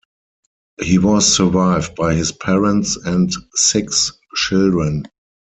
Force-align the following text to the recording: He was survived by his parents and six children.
He 0.81 0.97
was 0.97 1.31
survived 1.31 1.93
by 1.93 2.15
his 2.15 2.31
parents 2.31 2.95
and 2.95 3.31
six 3.55 4.11
children. 4.35 5.03